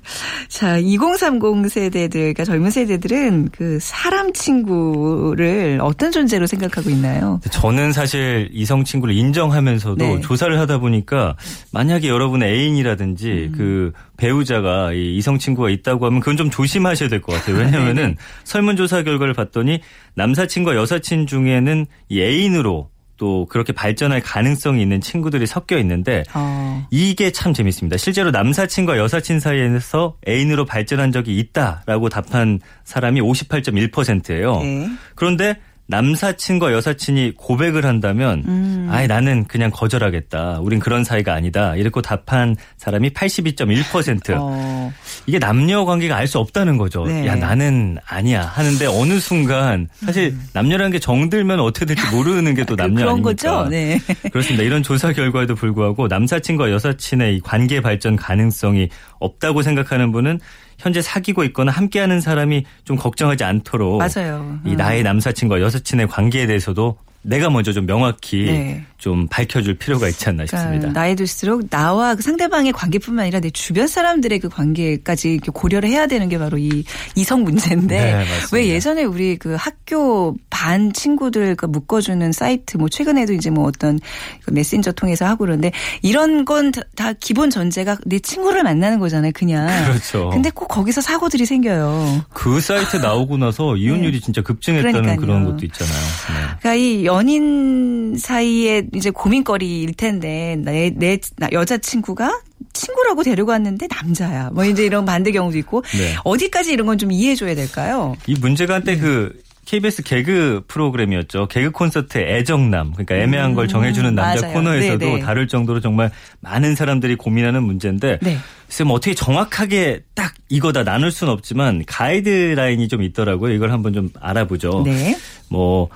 [0.49, 7.39] 자, 2030 세대들, 그러니까 젊은 세대들은 그 사람 친구를 어떤 존재로 생각하고 있나요?
[7.49, 10.21] 저는 사실 이성 친구를 인정하면서도 네.
[10.21, 11.35] 조사를 하다 보니까
[11.71, 13.53] 만약에 여러분의 애인이라든지 음.
[13.57, 17.57] 그 배우자가 이 이성 친구가 있다고 하면 그건 좀 조심하셔야 될 것 같아요.
[17.57, 19.79] 왜냐하면은 설문조사 결과를 봤더니
[20.15, 26.85] 남사친과 여사친 중에는 이 애인으로 또 그렇게 발전할 가능성이 있는 친구들이 섞여 있는데 어.
[26.91, 27.95] 이게 참 재밌습니다.
[27.95, 34.59] 실제로 남사친과 여사친 사이에서 애인으로 발전한 적이 있다라고 답한 사람이 58.1%예요.
[34.61, 34.89] 네.
[35.15, 35.55] 그런데
[35.87, 38.87] 남사친과 여사친이 고백을 한다면 음.
[38.91, 40.59] 아예 나는 그냥 거절하겠다.
[40.61, 41.75] 우린 그런 사이가 아니다.
[41.75, 44.35] 이렇게 답한 사람이 82.1%.
[44.37, 44.91] 어.
[45.27, 47.05] 이게 남녀 관계가 알 수 없다는 거죠.
[47.05, 47.27] 네.
[47.27, 50.43] 야 나는 아니야 하는데 어느 순간 사실 음.
[50.53, 53.29] 남녀라는 게 정들면 어떻게 될지 모르는 게 또 남녀 그런 아닙니까?
[53.29, 53.69] 거죠.
[53.69, 53.99] 네.
[54.31, 54.63] 그렇습니다.
[54.63, 60.39] 이런 조사 결과에도 불구하고 남사친과 여사친의 관계 발전 가능성이 없다고 생각하는 분은
[60.77, 64.59] 현재 사귀고 있거나 함께하는 사람이 좀 걱정하지 않도록 맞아요.
[64.65, 68.85] 이 나의 남사친과 여사친의 관계에 대해서도 내가 먼저 좀 명확히 네.
[68.97, 70.93] 좀 밝혀줄 필요가 있지 않나 그러니까 싶습니다.
[70.93, 76.29] 나이 들수록 나와 그 상대방의 관계뿐만 아니라 내 주변 사람들의 그 관계까지 고려를 해야 되는
[76.29, 76.83] 게 바로 이
[77.15, 83.33] 이성 문제인데 네, 왜 예전에 우리 그 학교 반 친구들 그 묶어주는 사이트 뭐 최근에도
[83.33, 83.99] 이제 뭐 어떤
[84.43, 89.67] 그 메신저 통해서 하고 그러는데 이런 건 다 기본 전제가 내 친구를 만나는 거잖아요, 그냥.
[89.85, 90.29] 그렇죠.
[90.29, 92.25] 근데 꼭 거기서 사고들이 생겨요.
[92.33, 94.19] 그 사이트 나오고 나서 이혼율이 네.
[94.19, 95.19] 진짜 급증했다는 그러니까요.
[95.19, 95.95] 그런 것도 있잖아요.
[95.95, 96.57] 네.
[96.59, 101.17] 그러니까 이 연인 사이에 이제 고민거리일 텐데 내, 내
[101.51, 102.41] 여자친구가
[102.73, 104.49] 친구라고 데려갔는데 남자야.
[104.53, 106.15] 뭐 이제 이런 반대 경우도 있고 네.
[106.23, 108.15] 어디까지 이런 건 좀 이해해줘야 될까요?
[108.27, 109.01] 이 문제가 한때 네.
[109.01, 111.47] 그 KBS 개그 프로그램이었죠.
[111.47, 112.91] 개그 콘서트 애정남.
[112.93, 114.53] 그러니까 애매한 걸 정해주는 음, 남자 맞아요.
[114.53, 115.15] 코너에서도 네네.
[115.15, 115.21] 네.
[115.21, 118.37] 다룰 정도로 정말 많은 사람들이 고민하는 문제인데 네.
[118.67, 123.53] 글쎄 뭐 어떻게 정확하게 딱 이거다 나눌 수는 없지만 가이드라인이 좀 있더라고요.
[123.53, 124.83] 이걸 한번 좀 알아보죠.
[124.85, 125.17] 네.
[125.49, 125.89] 뭐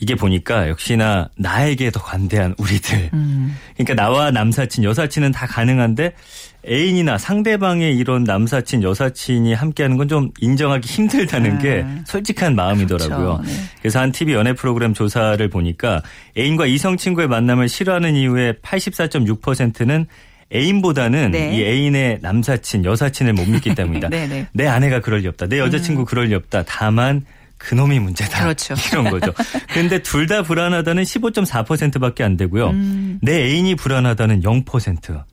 [0.00, 3.10] 이게 보니까 역시나 나에게 더 관대한 우리들.
[3.12, 3.56] 음.
[3.74, 6.14] 그러니까 나와 남사친, 여사친은 다 가능한데
[6.68, 11.58] 애인이나 상대방의 이런 남사친, 여사친이 함께하는 건 좀 인정하기 힘들다는 아.
[11.58, 13.38] 게 솔직한 마음이더라고요.
[13.38, 13.42] 그렇죠.
[13.44, 13.52] 네.
[13.80, 16.02] 그래서 한 TV 연애 프로그램 조사를 보니까
[16.36, 20.06] 애인과 이성 친구의 만남을 싫어하는 이유의 84.6%는
[20.52, 21.56] 애인보다는 네.
[21.56, 24.08] 이 애인의 남사친, 여사친을 못 믿기 때문이다.
[24.10, 24.46] 네, 네.
[24.52, 25.46] 내 아내가 그럴 리 없다.
[25.46, 26.04] 내 여자친구 음.
[26.06, 26.64] 그럴 리 없다.
[26.66, 27.24] 다만
[27.60, 28.42] 그놈이 문제다.
[28.42, 28.74] 그렇죠.
[28.90, 29.32] 이런 거죠.
[29.72, 32.70] 근데 둘 다 불안하다는 15.4%밖에 안 되고요.
[32.70, 33.18] 음.
[33.22, 35.24] 내 애인이 불안하다는 0%.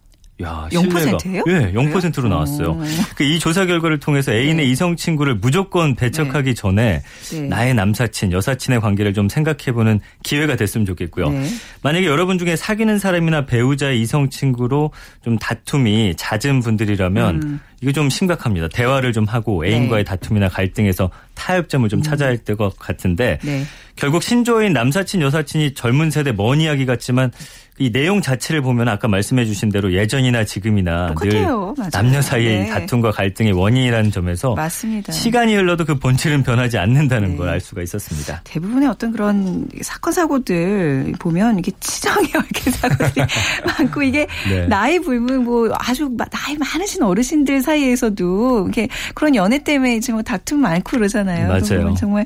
[0.44, 1.44] 야, 0%예요?
[1.48, 2.80] 예, 0%로 나왔어요.
[3.16, 4.64] 그이 조사 결과를 통해서 애인의 네.
[4.66, 6.54] 이성 친구를 무조건 배척하기 네.
[6.54, 7.42] 전에 네.
[7.42, 11.30] 나의 남사친, 여사친의 관계를 좀 생각해보는 기회가 됐으면 좋겠고요.
[11.32, 11.48] 네.
[11.82, 14.92] 만약에 여러분 중에 사귀는 사람이나 배우자의 이성 친구로
[15.24, 17.60] 좀 다툼이 잦은 분들이라면 음.
[17.82, 18.68] 이거 좀 심각합니다.
[18.70, 20.10] 대화를 좀 하고 애인과의 네.
[20.10, 22.04] 다툼이나 갈등에서 타협점을 좀 음.
[22.04, 23.64] 찾아야 할 것 같은데 네.
[23.96, 27.32] 결국 신조어인 남사친, 여사친이 젊은 세대 먼 이야기 같지만
[27.80, 31.32] 이 내용 자체를 보면 아까 말씀해 주신 대로 예전이나 지금이나 똑같아요.
[31.32, 31.46] 늘
[31.78, 31.90] 맞아요.
[31.92, 32.70] 남녀 사이의 네.
[32.70, 35.12] 다툼과 갈등의 원인이라는 점에서 맞습니다.
[35.12, 37.38] 시간이 흘러도 그 본질은 변하지 않는다는 네.
[37.38, 38.42] 걸알 수가 있었습니다.
[38.46, 43.26] 대부분의 어떤 그런 사건 사고들 보면 이게 치정에 얽힌 사고들이
[43.78, 44.66] 많고 이게 네.
[44.66, 50.98] 나이 불문 뭐 아주 나이 많으신 어르신들 사이에서도 이렇게 그런 연애 때문에 지금 다툼 많고
[50.98, 51.48] 그러잖아요.
[51.48, 51.94] 맞아요.
[51.94, 52.26] 정말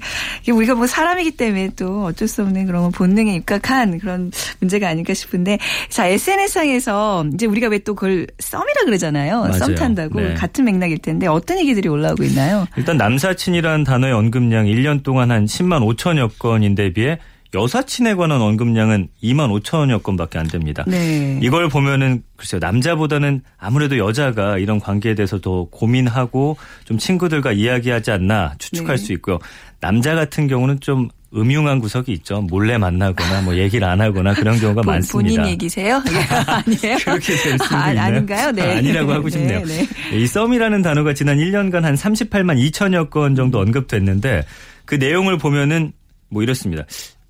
[0.49, 5.40] 우리가 뭐 사람이기 때문에 또 어쩔 수 없는 그런 본능에 입각한 그런 문제가 아닐까 싶은
[5.40, 5.57] 싶 은데
[5.89, 9.41] 자 SNS상에서 이제 우리가 왜 또 그걸 썸이라 그러잖아요.
[9.41, 9.53] 맞아요.
[9.53, 10.33] 썸 탄다고 네.
[10.35, 12.67] 같은 맥락일 텐데 어떤 얘기들이 올라오고 있나요?
[12.77, 17.17] 일단 남사친이라는 단어의 언급량 1년 동안 한 10만 5천여 건인데 비해
[17.53, 20.85] 여사친에 관한 언급량은 2만 5천여 건밖에 안 됩니다.
[20.87, 21.37] 네.
[21.41, 28.53] 이걸 보면은 글쎄요 남자보다는 아무래도 여자가 이런 관계에 대해서 더 고민하고 좀 친구들과 이야기하지 않나
[28.57, 29.03] 추측할 네.
[29.03, 29.39] 수 있고요.
[29.79, 32.41] 남자 같은 경우는 좀 음흉한 구석이 있죠.
[32.41, 35.35] 몰래 만나거나 뭐 얘기를 안 하거나 그런 경우가 본, 많습니다.
[35.41, 36.01] 본인 얘기세요?
[36.45, 36.97] 아니에요?
[37.05, 38.05] 그렇게 될 수도 아, 있나요?
[38.15, 38.51] 아닌가요?
[38.51, 38.61] 네.
[38.73, 39.63] 아, 아니라고 하고 싶네요.
[39.65, 40.17] 네, 네.
[40.17, 44.43] 이 썸이라는 단어가 지난 1년간 한 38만 2천여 건 정도 언급됐는데
[44.85, 45.93] 그 내용을 보면은
[46.29, 46.83] 뭐 이렇습니다.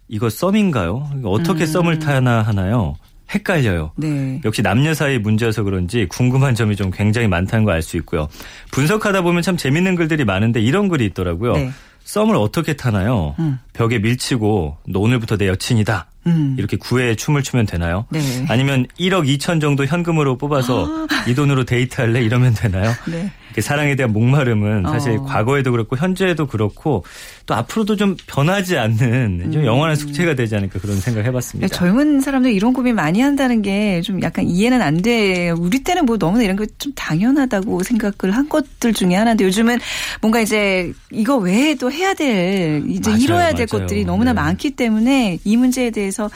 [0.08, 1.22] 이거 썸인가요?
[1.24, 1.68] 어떻게 음.
[1.68, 2.96] 썸을 타나 하나요?
[3.34, 3.92] 헷갈려요.
[3.96, 4.42] 네.
[4.44, 8.28] 역시 남녀 사이 문제여서 그런지 궁금한 점이 좀 굉장히 많다는 걸 알 수 있고요.
[8.72, 11.54] 분석하다 보면 참 재밌는 글들이 많은데 이런 글이 있더라고요.
[11.54, 11.72] 네.
[12.12, 13.36] 썸을 어떻게 타나요?
[13.40, 13.58] 음.
[13.72, 16.08] 벽에 밀치고 너 오늘부터 내 여친이다.
[16.28, 16.58] 음.
[16.60, 18.06] 이렇게 구애에 춤을 추면 되나요?
[18.10, 18.20] 네.
[18.50, 21.08] 아니면 1억 2천 정도 현금으로 뽑아서 아.
[21.30, 22.22] 이 돈으로 데이트할래?
[22.22, 22.92] 이러면 되나요?
[23.08, 23.32] 네.
[23.60, 25.24] 사랑에 대한 목마름은 사실 어.
[25.24, 27.04] 과거에도 그렇고 현재에도 그렇고
[27.46, 29.66] 또 앞으로도 좀 변하지 않는 좀 음.
[29.66, 31.68] 영원한 숙제가 되지 않을까 그런 생각을 해봤습니다.
[31.76, 35.50] 젊은 사람들 이런 고민 많이 한다는 게 좀 약간 이해는 안 돼.
[35.50, 39.80] 우리 때는 뭐 너무나 이런 거좀 당연하다고 생각을 한 것들 중에 하나인데 요즘은
[40.22, 43.84] 뭔가 이제 이거 외에도 해야 될 이제 맞아요, 이뤄야 될 맞아요.
[43.86, 44.42] 것들이 너무나 네.
[44.42, 46.30] 많기 때문에 이 문제에 대해서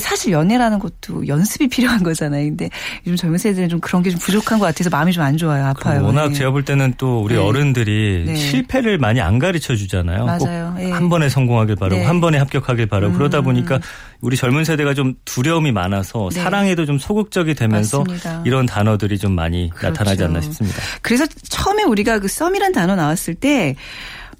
[0.00, 2.44] 사실 연애라는 것도 연습이 필요한 거잖아요.
[2.44, 2.68] 근데
[3.06, 5.66] 요즘 젊은 세대는 좀 그런 게 좀 부족한 것 같아서 마음이 좀 안 좋아요.
[5.66, 6.04] 아파요.
[6.04, 6.34] 워낙 네.
[6.38, 7.40] 제가 볼 때는 또 우리 네.
[7.40, 8.34] 어른들이 네.
[8.36, 10.24] 실패를 많이 안 가르쳐 주잖아요.
[10.24, 10.74] 맞아요.
[10.80, 10.90] 예.
[10.90, 12.04] 한 번에 성공하길 바라고 네.
[12.04, 13.18] 한 번에 합격하길 바라고 음.
[13.18, 13.78] 그러다 보니까
[14.20, 16.40] 우리 젊은 세대가 좀 두려움이 많아서 네.
[16.40, 18.42] 사랑에도 좀 소극적이 되면서 맞습니다.
[18.46, 19.88] 이런 단어들이 좀 많이 그렇죠.
[19.88, 20.80] 나타나지 않나 싶습니다.
[21.02, 23.76] 그래서 처음에 우리가 그 썸이란 단어 나왔을 때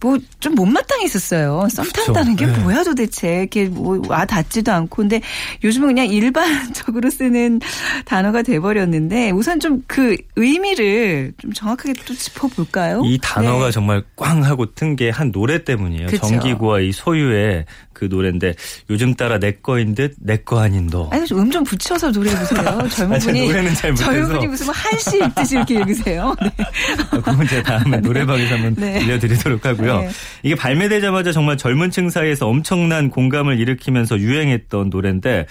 [0.00, 1.68] 뭐 좀 못마땅했었어요.
[1.70, 2.56] 썸 탄다는 게 네.
[2.58, 3.40] 뭐야 도대체.
[3.40, 4.96] 이렇게 뭐 와 닿지도 않고.
[4.96, 5.20] 근데
[5.64, 7.60] 요즘은 그냥 일반적으로 쓰는
[8.04, 13.02] 단어가 돼버렸는데 우선 좀 그 의미를 좀 정확하게 또 짚어볼까요?
[13.04, 13.70] 이 단어가 네.
[13.70, 16.06] 정말 꽝 하고 튼 게 한 노래 때문이에요.
[16.08, 16.26] 그쵸.
[16.26, 18.54] 정기구와 이 소유의 그 노래인데
[18.90, 21.08] 요즘 따라 내 거인 듯 내 거 아닌 너.
[21.10, 22.88] 아니 음 좀 붙여서 노래해보세요.
[22.90, 24.10] 젊은 분이 노래는 잘 못해서.
[24.12, 26.34] 젊은 분이 무슨 뭐 한시 읽듯이 이렇게 읽으세요.
[26.42, 26.50] 네.
[27.10, 28.00] 아, 그건 제가 다음에 네.
[28.00, 28.98] 노래방에서 한번 네.
[29.00, 29.87] 들려드리도록 하고요.
[29.96, 30.08] 네.
[30.42, 35.46] 이게 발매되자마자 정말 젊은 층 사이에서 엄청난 공감을 일으키면서 유행했던 노래인데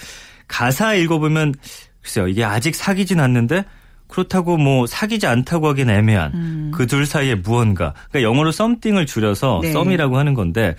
[0.46, 1.54] 가사 읽어보면
[2.02, 3.64] 글쎄요 이게 아직 사귀진 않는데
[4.06, 6.70] 그렇다고 뭐 사귀지 않다고 하기는 애매한 음.
[6.74, 9.72] 그둘 사이에 무언가 그러니까 영어로 썸띵을 줄여서 네.
[9.72, 10.74] 썸이라고 하는 건데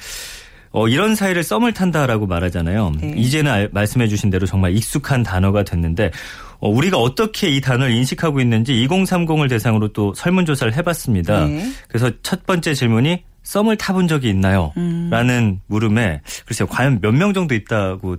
[0.71, 2.91] 어, 이런 사이를 썸을 탄다라고 말하잖아요.
[2.99, 3.13] 네.
[3.17, 6.11] 이제는 알, 말씀해 주신 대로 정말 익숙한 단어가 됐는데
[6.59, 11.45] 어, 우리가 어떻게 이 단어를 인식하고 있는지 2030을 대상으로 또 설문조사를 해봤습니다.
[11.45, 11.71] 네.
[11.87, 14.73] 그래서 첫 번째 질문이 썸을 타본 적이 있나요?
[14.77, 15.07] 음.
[15.09, 18.17] 라는 물음에 글쎄요 과연 몇 명 정도 있다고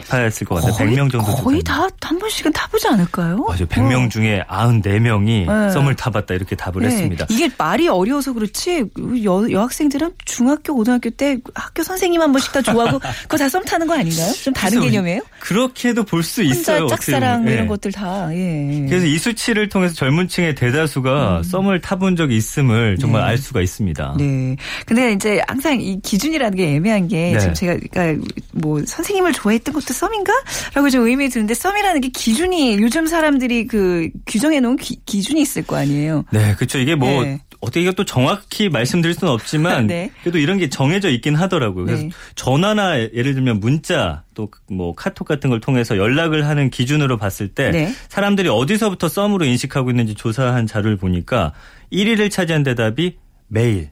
[0.00, 0.72] 답했을 것 같아요.
[0.74, 1.22] 100명 정도.
[1.36, 3.36] 거의 다 한 번씩은 타보지 않을까요?
[3.48, 3.66] 맞아요.
[3.66, 4.08] 100명 어.
[4.08, 5.70] 중에 94명이 네.
[5.70, 6.86] 썸을 타봤다 이렇게 답을 네.
[6.88, 7.26] 했습니다.
[7.30, 8.84] 이게 말이 어려워서 그렇지
[9.24, 13.86] 여, 여학생들은 중학교, 고등학교 때 학교 선생님 한 번씩 다 좋아하고 그거 다 썸 타는
[13.86, 14.32] 거 아닌가요?
[14.42, 15.20] 좀 다른 개념이에요?
[15.40, 16.86] 그렇게도 볼 수 있어요.
[16.86, 17.52] 짝사랑 네.
[17.54, 18.28] 이런 것들 다.
[18.34, 18.86] 예.
[18.88, 21.42] 그래서 이 수치를 통해서 젊은 층의 대다수가 음.
[21.42, 23.28] 썸을 타본 적이 있음을 정말 네.
[23.28, 24.14] 알 수가 있습니다.
[24.18, 24.56] 네.
[24.86, 27.38] 근데 이제 항상 이 기준이라는 게 애매한 게 네.
[27.38, 30.32] 지금 제가 그러니까 뭐 선생님을 좋아했던 것도 썸인가?
[30.74, 35.64] 라고 좀 의미 드는데 썸이라는 게 기준이 요즘 사람들이 그 규정해 놓은 기, 준이 있을
[35.64, 36.24] 거 아니에요.
[36.30, 36.78] 네, 그렇죠.
[36.78, 37.40] 이게 뭐 네.
[37.60, 40.10] 어떻게 이것도 정확히 말씀드릴 수는 없지만 네.
[40.22, 41.84] 그래도 이런 게 정해져 있긴 하더라고요.
[41.84, 42.10] 그래서 네.
[42.34, 47.70] 전화나 예를 들면 문자 또 뭐 카톡 같은 걸 통해서 연락을 하는 기준으로 봤을 때
[47.70, 47.94] 네.
[48.08, 51.52] 사람들이 어디서부터 썸으로 인식하고 있는지 조사한 자료를 보니까
[51.92, 53.16] 1위를 차지한 대답이
[53.48, 53.90] 매일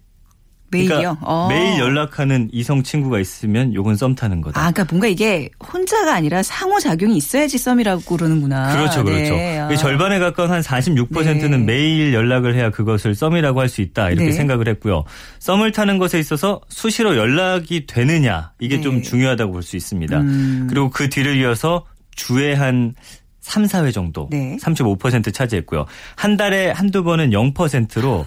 [0.70, 0.88] 매일요?
[0.96, 1.48] 그러니까 어.
[1.48, 4.58] 매일 연락하는 이성 친구가 있으면 요건 썸 타는 거다.
[4.60, 8.72] 아, 그러니까 뭔가 이게 혼자가 아니라 상호 작용이 있어야지 썸이라고 그러는구나.
[8.76, 9.34] 그렇죠, 그렇죠.
[9.34, 9.58] 네.
[9.58, 9.74] 아.
[9.76, 11.58] 절반에 가까운 한 46%는 네.
[11.58, 14.32] 매일 연락을 해야 그것을 썸이라고 할 수 있다 이렇게 네.
[14.32, 15.04] 생각을 했고요.
[15.38, 19.02] 썸을 타는 것에 있어서 수시로 연락이 되느냐 이게 좀 네.
[19.02, 20.18] 중요하다고 볼 수 있습니다.
[20.20, 20.66] 음.
[20.68, 21.84] 그리고 그 뒤를 이어서
[22.16, 22.94] 주에 한
[23.40, 24.56] 3, 4회 정도 네.
[24.60, 25.86] 35% 차지했고요.
[26.14, 28.24] 한 달에 한두 번은 0%로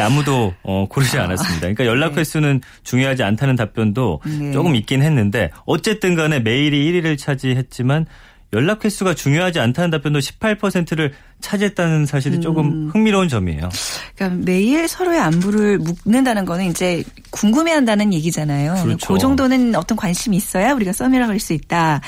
[0.00, 1.60] 아무도 어, 고르지 않았습니다.
[1.60, 2.20] 그러니까 연락 네.
[2.20, 4.52] 횟수는 중요하지 않다는 답변도 네.
[4.52, 8.06] 조금 있긴 했는데 어쨌든 간에 매일이 1위를 차지했지만
[8.54, 12.90] 연락 횟수가 중요하지 않다는 답변도 18%를 차지했다는 사실이 조금 음.
[12.92, 13.68] 흥미로운 점이에요.
[14.14, 18.74] 그러니까 매일 서로의 안부를 묻는다는 거는 이제 궁금해한다는 얘기잖아요.
[18.84, 19.12] 그렇죠.
[19.12, 22.00] 그 정도는 어떤 관심이 있어야 우리가 썸이라고 할 수 있다.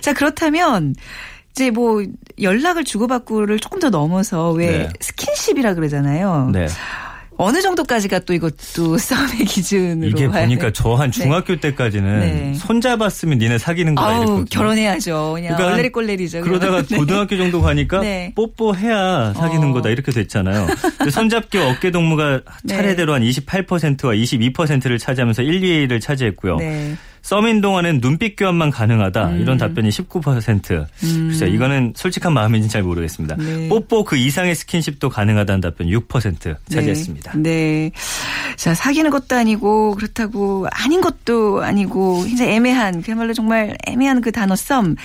[0.00, 0.94] 자 그렇다면
[1.60, 2.02] 이제 뭐
[2.40, 4.88] 연락을 주고받고를 조금 더 넘어서 왜 네.
[4.98, 6.48] 스킨십이라 그러잖아요.
[6.54, 6.66] 네.
[7.36, 11.60] 어느 정도까지가 또 이것도 싸움의 기준으로 이게 보니까 저한 중학교 네.
[11.60, 12.54] 때까지는 네.
[12.54, 14.44] 손잡았으면 니네 사귀는 거다 이랬거든요.
[14.50, 15.32] 결혼해야죠.
[15.34, 16.40] 그냥 그러니까 얼레리 꼴레리죠.
[16.40, 16.96] 그러다가 네.
[16.96, 18.32] 고등학교 정도 가니까 네.
[18.34, 19.72] 뽀뽀해야 사귀는 어.
[19.74, 20.66] 거다 이렇게 됐잖아요.
[21.12, 22.74] 손잡기 어깨 동무가 네.
[22.74, 26.56] 차례대로 한 28%와 22%를 차지하면서 1, 2위를 차지했고요.
[27.22, 27.28] 네.
[27.30, 29.40] 썸인 동안은 눈빛 교환만 가능하다 음.
[29.40, 30.86] 이런 답변이 19%.
[31.04, 31.28] 음.
[31.28, 33.36] 글쎄 이거는 솔직한 마음인지 잘 모르겠습니다.
[33.36, 33.68] 네.
[33.68, 37.32] 뽀뽀 그 이상의 스킨십도 가능하다는 답변 6% 차지했습니다.
[37.36, 37.42] 네.
[37.42, 37.92] 네.
[38.56, 44.56] 자 사귀는 것도 아니고 그렇다고 아닌 것도 아니고 이제 애매한 그야말로 정말 애매한 그 단어
[44.56, 44.96] 썸.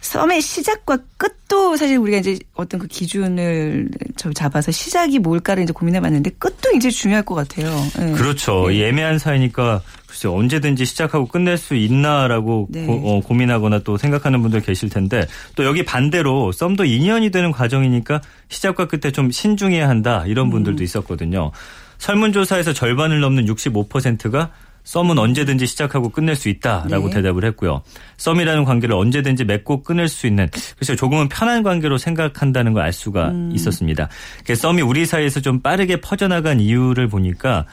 [0.00, 3.90] 썸의 시작과 끝도 사실 우리가 이제 어떤 그 기준을
[4.34, 7.74] 잡아서 시작이 뭘까를 이제 고민해봤는데 끝도 이제 중요할 것 같아요.
[7.98, 8.12] 네.
[8.12, 8.68] 그렇죠.
[8.68, 8.76] 네.
[8.76, 9.82] 이 애매한 사이니까
[10.16, 12.86] 글쎄 언제든지 시작하고 끝낼 수 있나라고 네.
[12.86, 18.22] 고, 어, 민하거나 또 생각하는 분들 계실 텐데 또 여기 반대로 썸도 2년이 되는 과정이니까
[18.48, 20.84] 시작과 끝에 좀 신중해야 한다 이런 분들도 음.
[20.84, 21.52] 있었거든요.
[21.98, 24.50] 설문조사에서 절반을 넘는 65%가
[24.84, 27.16] 썸은 언제든지 시작하고 끝낼 수 있다라고 네.
[27.16, 27.82] 대답을 했고요.
[28.16, 33.30] 썸이라는 관계를 언제든지 맺고 끊을 수 있는 그래서 조금은 편한 관계로 생각한다는 걸 알 수가
[33.30, 33.50] 음.
[33.52, 34.08] 있었습니다.
[34.54, 37.66] 썸이 우리 사이에서 좀 빠르게 퍼져나간 이유를 보니까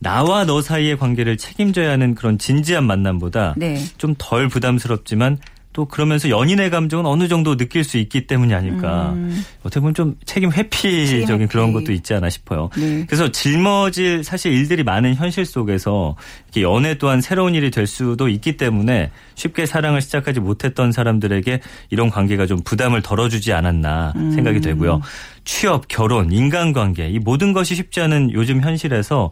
[0.00, 3.78] 나와 너 사이의 관계를 책임져야 하는 그런 진지한 만남보다 네.
[3.98, 5.38] 좀덜 부담스럽지만
[5.72, 9.12] 또 그러면서 연인의 감정은 어느 정도 느낄 수 있기 때문이 아닐까.
[9.12, 9.44] 음.
[9.60, 11.46] 어떻게 보면 좀 책임 회피적인 책임 회피.
[11.46, 12.70] 그런 것도 있지 않아 싶어요.
[12.76, 13.04] 네.
[13.06, 16.16] 그래서 짊어질 사실 일들이 많은 현실 속에서
[16.56, 21.60] 연애 또한 새로운 일이 될 수도 있기 때문에 쉽게 사랑을 시작하지 못했던 사람들에게
[21.90, 24.32] 이런 관계가 좀 부담을 덜어주지 않았나 음.
[24.32, 25.00] 생각이 되고요.
[25.44, 29.30] 취업, 결혼, 인간관계 이 모든 것이 쉽지 않은 요즘 현실에서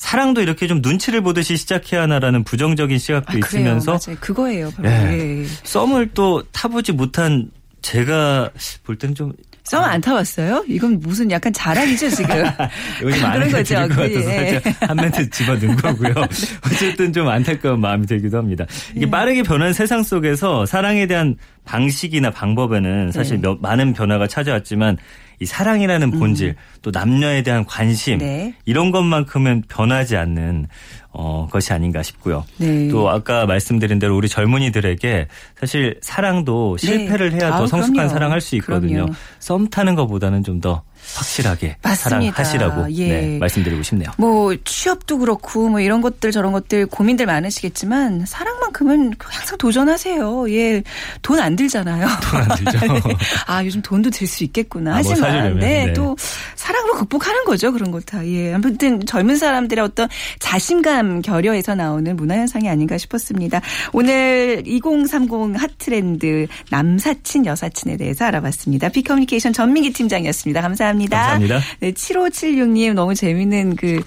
[0.00, 4.16] 사랑도 이렇게 좀 눈치를 보듯이 시작해야 하나라는 부정적인 시각도 아, 있으면서 맞아요.
[4.18, 4.70] 그거예요.
[4.70, 4.88] 바로.
[4.88, 5.42] 예.
[5.42, 5.46] 예.
[5.64, 7.50] 썸을 또 타보지 못한
[7.82, 8.48] 제가
[8.82, 9.32] 볼 때는 좀
[9.64, 10.64] 썸안 타봤어요?
[10.68, 12.34] 이건 무슨 약간 자랑이죠 지금.
[12.98, 13.74] 그런 거죠.
[13.74, 14.60] 예.
[14.80, 16.14] 한 멘트 집어넣은 거고요.
[16.66, 18.64] 어쨌든 좀 안타까운 마음이 들기도 합니다.
[18.96, 19.10] 이게 예.
[19.10, 21.36] 빠르게 변한 세상 속에서 사랑에 대한
[21.66, 23.54] 방식이나 방법에는 사실 네.
[23.60, 24.96] 많은 변화가 찾아왔지만
[25.40, 26.54] 이 사랑이라는 본질 음.
[26.82, 28.54] 또 남녀에 대한 관심 네.
[28.66, 30.66] 이런 것만큼은 변하지 않는
[31.12, 32.44] 어, 것이 아닌가 싶고요.
[32.58, 32.88] 네.
[32.88, 35.26] 또 아까 말씀드린 대로 우리 젊은이들에게
[35.58, 36.86] 사실 사랑도 네.
[36.86, 38.08] 실패를 해야 아, 더 성숙한 그럼요.
[38.10, 39.06] 사랑할 수 있거든요.
[39.06, 39.12] 그럼요.
[39.40, 40.82] 썸 타는 것보다는 좀 더
[41.14, 42.44] 확실하게 맞습니다.
[42.44, 43.08] 사랑하시라고 예.
[43.08, 44.10] 네, 말씀드리고 싶네요.
[44.18, 50.50] 뭐 취업도 그렇고 뭐 이런 것들 저런 것들 고민들 많으시겠지만 사랑만큼은 항상 도전하세요.
[50.52, 50.82] 예,
[51.22, 52.06] 돈 안 들잖아요.
[52.30, 52.78] 돈 안 들죠.
[53.46, 54.96] 아 요즘 돈도 들 수 있겠구나.
[54.96, 56.16] 아, 뭐 하지만 뭐 네, 네, 또
[56.54, 58.24] 사랑으로 극복하는 거죠 그런 것 다.
[58.26, 60.08] 예, 아무튼 젊은 사람들의 어떤
[60.38, 63.60] 자신감 남 결여에서 나오는 문화 현상이 아닌가 싶었습니다.
[63.92, 68.90] 오늘 2030 핫트렌드 남사친 여사친에 대해서 알아봤습니다.
[68.90, 70.60] 비커뮤니케이션 전민기 팀장이었습니다.
[70.60, 70.89] 감사합니다.
[71.16, 71.60] 감사합니다.
[71.80, 74.02] 네, 7576님 너무 재밌는 그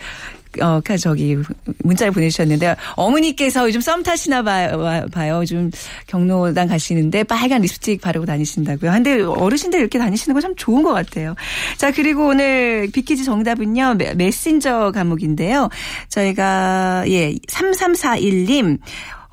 [0.61, 1.35] 어, 저기
[1.79, 5.07] 문자를 보내주셨는데 어머니께서 요즘 썸 타시나 봐요.
[5.11, 5.43] 봐요.
[5.45, 5.71] 좀
[6.05, 8.91] 경로당 가시는데 빨간 립스틱 바르고 다니신다고요.
[8.91, 11.33] 근데 어르신들 이렇게 다니시는 거 참 좋은 것 같아요.
[11.77, 15.69] 자 그리고 오늘 비퀴즈 정답은요 메신저 과목인데요.
[16.09, 18.77] 저희가 예 3341님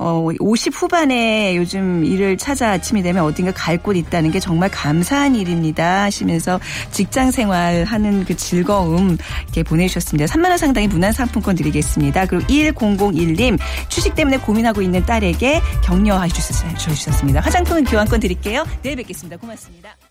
[0.03, 5.35] 어, 50 후반에 요즘 일을 찾아 아침이 되면 어딘가 갈 곳 있다는 게 정말 감사한
[5.35, 6.03] 일입니다.
[6.03, 6.61] 하시면서
[6.91, 10.27] 직장 생활 하는 그 즐거움 이렇게 보내주셨습니다.
[10.27, 12.27] 3만원 상당의 문화상품권 드리겠습니다.
[12.27, 13.59] 그리고 1001님
[13.89, 17.41] 취직 때문에 고민하고 있는 딸에게 격려해 주셨습니다.
[17.41, 18.65] 화장품 교환권 드릴게요.
[18.83, 19.37] 내일 뵙겠습니다.
[19.39, 20.10] 고맙습니다.